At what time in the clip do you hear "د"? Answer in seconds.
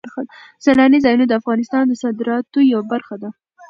1.27-1.33, 1.87-1.93